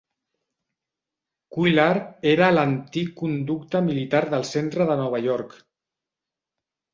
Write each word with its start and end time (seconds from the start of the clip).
Cuyler 1.55 1.93
era 2.31 2.45
a 2.47 2.55
l'antic 2.55 3.11
conducte 3.19 3.83
militar 3.91 4.23
del 4.33 4.47
centre 4.53 4.89
de 4.93 4.97
Nova 5.03 5.21
York. 5.29 5.55